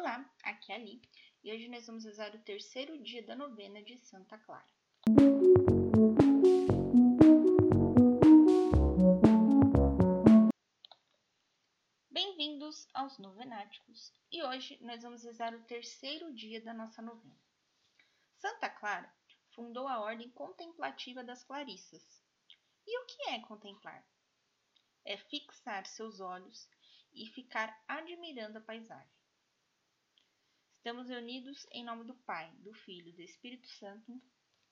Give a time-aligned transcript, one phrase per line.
[0.00, 1.02] Olá, aqui é a Ali
[1.44, 4.64] e hoje nós vamos rezar o terceiro dia da novena de Santa Clara.
[12.10, 17.38] Bem-vindos aos Novenáticos e hoje nós vamos rezar o terceiro dia da nossa novena.
[18.38, 19.14] Santa Clara
[19.50, 22.24] fundou a Ordem Contemplativa das Clarissas.
[22.86, 24.02] E o que é contemplar?
[25.04, 26.70] É fixar seus olhos
[27.12, 29.19] e ficar admirando a paisagem.
[30.80, 34.18] Estamos reunidos em nome do Pai, do Filho e do Espírito Santo.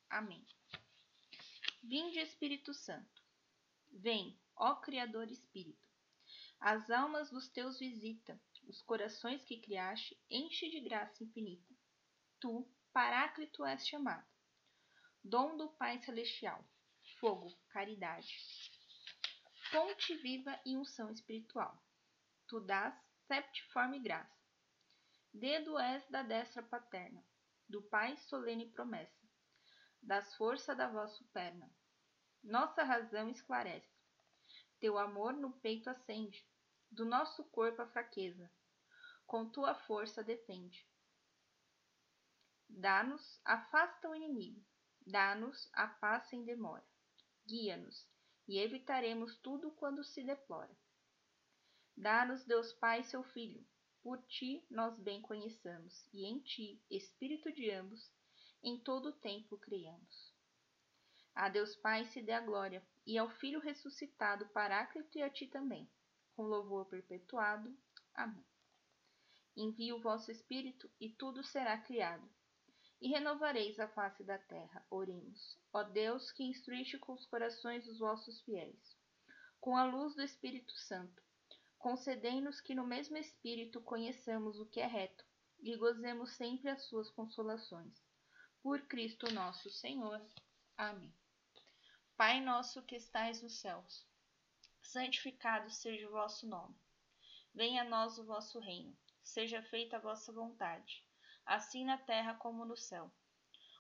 [0.09, 0.43] Amém.
[1.83, 3.23] Vinde, Espírito Santo.
[3.93, 5.87] Vem, ó Criador Espírito.
[6.59, 11.75] As almas dos teus visita, os corações que criaste, enche de graça infinita.
[12.41, 14.27] Tu, Paráclito, és chamado.
[15.23, 16.67] Dom do Pai Celestial,
[17.21, 18.35] fogo, caridade.
[19.71, 21.79] Fonte viva e unção espiritual.
[22.47, 24.38] Tu dás septiforme graça
[25.33, 27.23] Dedo és da destra paterna,
[27.69, 29.29] do Pai solene promessa,
[30.03, 31.71] das forças da vossa perna.
[32.43, 33.95] Nossa razão esclarece,
[34.81, 36.47] teu amor no peito acende,
[36.91, 38.51] do nosso corpo a fraqueza,
[39.27, 40.89] com tua força defende.
[42.69, 44.65] Dá-nos, afasta o inimigo,
[45.07, 46.87] dá-nos a paz sem demora,
[47.47, 48.09] guia-nos,
[48.47, 50.75] e evitaremos tudo quando se deplora.
[51.97, 53.67] Dá-nos, Deus Pai, seu Filho,
[54.03, 58.11] por ti nós bem conheçamos, e em ti, Espírito de ambos,
[58.63, 60.33] em todo o tempo criamos.
[61.35, 65.47] A Deus Pai se dê a glória, e ao Filho ressuscitado, Paráclito, e a ti
[65.47, 65.89] também,
[66.35, 67.77] com louvor perpetuado.
[68.15, 68.45] Amém.
[69.57, 72.29] Envie o vosso Espírito, e tudo será criado,
[73.01, 74.85] e renovareis a face da terra.
[74.91, 75.57] Oremos.
[75.73, 78.97] Ó Deus, que instruíste com os corações dos vossos fiéis,
[79.61, 81.23] com a luz do Espírito Santo,
[81.79, 85.25] concedei-nos que no mesmo Espírito conheçamos o que é reto
[85.61, 88.05] e gozemos sempre as suas consolações.
[88.61, 90.21] Por Cristo nosso Senhor.
[90.77, 91.15] Amém.
[92.17, 94.05] Pai nosso que estais nos céus,
[94.83, 96.75] santificado seja o vosso nome.
[97.55, 98.97] Venha a nós o vosso reino.
[99.23, 101.05] Seja feita a vossa vontade,
[101.47, 103.11] assim na terra como no céu.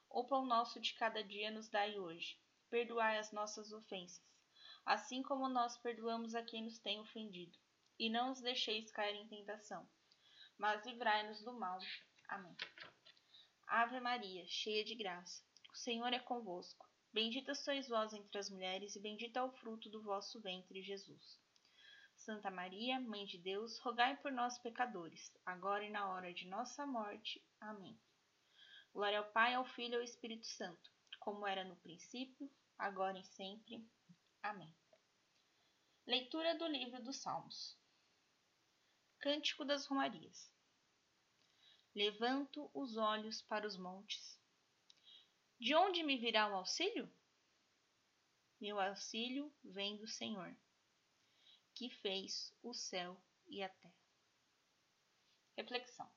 [0.08, 2.38] O pão nosso de cada dia nos dai hoje.
[2.70, 4.22] Perdoai as nossas ofensas,
[4.84, 7.58] assim como nós perdoamos a quem nos tem ofendido
[7.98, 9.88] e não os deixeis cair em tentação,
[10.56, 11.78] mas livrai-nos do mal.
[12.28, 12.56] Amém.
[13.66, 15.42] Ave Maria, cheia de graça,
[15.72, 16.88] o Senhor é convosco.
[17.12, 21.38] Bendita sois vós entre as mulheres, e bendito é o fruto do vosso ventre, Jesus.
[22.16, 26.86] Santa Maria, Mãe de Deus, rogai por nós, pecadores, agora e na hora de nossa
[26.86, 27.42] morte.
[27.60, 27.98] Amém.
[28.92, 33.24] Glória ao Pai, ao Filho e ao Espírito Santo, como era no princípio, agora e
[33.24, 33.86] sempre.
[34.42, 34.74] Amém.
[36.06, 37.78] Leitura do livro dos Salmos.
[39.20, 40.48] Cântico das Romarias.
[41.92, 44.40] Levanto os olhos para os montes.
[45.58, 47.12] De onde me virá o auxílio?
[48.60, 50.56] Meu auxílio vem do Senhor,
[51.74, 53.98] que fez o céu e a terra.
[55.56, 56.08] Reflexão.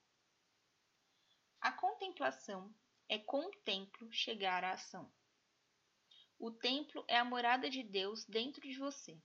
[1.60, 2.72] A contemplação
[3.08, 5.12] é com o templo chegar à ação.
[6.38, 9.20] O templo é a morada de Deus dentro de você.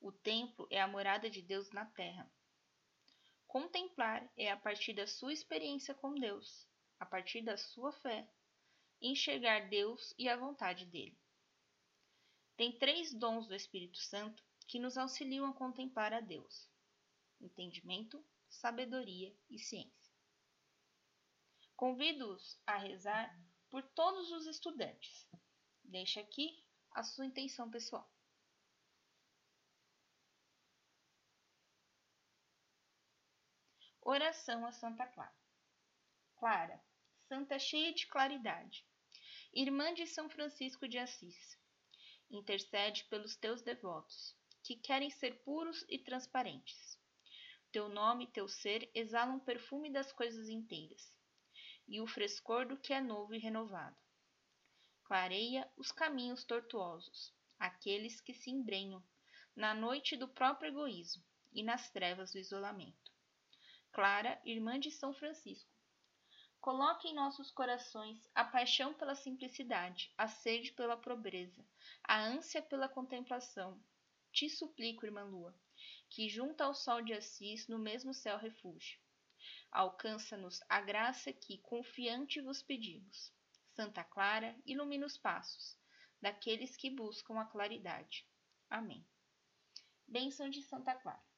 [0.00, 2.28] O templo é a morada de Deus na terra.
[3.50, 6.68] Contemplar é a partir da sua experiência com Deus,
[7.00, 8.32] a partir da sua fé,
[9.02, 11.18] enxergar Deus e a vontade dele.
[12.56, 16.70] Tem três dons do Espírito Santo que nos auxiliam a contemplar a Deus:
[17.40, 20.14] entendimento, sabedoria e ciência.
[21.74, 23.36] Convido-os a rezar
[23.68, 25.28] por todos os estudantes.
[25.82, 28.08] Deixe aqui a sua intenção pessoal.
[34.12, 35.32] Oração a Santa Clara.
[36.34, 36.82] Clara,
[37.28, 38.84] santa cheia de claridade,
[39.54, 41.56] irmã de São Francisco de Assis,
[42.28, 46.98] intercede pelos teus devotos, que querem ser puros e transparentes.
[47.70, 51.14] Teu nome e teu ser exalam o perfume das coisas inteiras,
[51.86, 53.96] e o frescor do que é novo e renovado.
[55.04, 59.00] Clareia os caminhos tortuosos, aqueles que se embrenham
[59.54, 61.22] na noite do próprio egoísmo
[61.52, 63.09] e nas trevas do isolamento.
[63.92, 65.68] Clara, irmã de São Francisco.
[66.60, 71.66] Coloque em nossos corações a paixão pela simplicidade, a sede pela pobreza,
[72.04, 73.82] a ânsia pela contemplação.
[74.30, 75.54] Te suplico, irmã Lua,
[76.08, 79.00] que junto ao sol de Assis no mesmo céu refúgio.
[79.72, 83.32] Alcança-nos a graça que, confiante, vos pedimos.
[83.74, 85.76] Santa Clara, ilumina os passos
[86.20, 88.26] daqueles que buscam a claridade.
[88.68, 89.04] Amém.
[90.06, 91.29] Bênção de Santa Clara.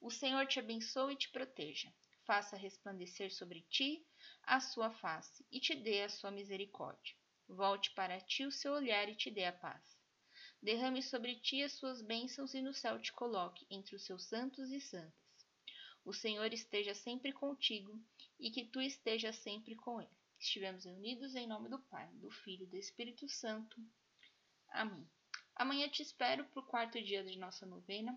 [0.00, 1.92] O Senhor te abençoe e te proteja
[2.30, 4.06] faça resplandecer sobre ti
[4.44, 7.12] a sua face e te dê a sua misericórdia.
[7.48, 9.98] Volte para ti o seu olhar e te dê a paz.
[10.62, 14.70] Derrame sobre ti as suas bênçãos e no céu te coloque entre os seus santos
[14.70, 15.12] e santas.
[16.04, 18.00] O Senhor esteja sempre contigo
[18.38, 20.16] e que tu estejas sempre com ele.
[20.38, 23.76] Estivemos reunidos em nome do Pai, do Filho e do Espírito Santo.
[24.68, 25.04] Amém.
[25.56, 28.16] Amanhã te espero para o quarto dia de nossa novena.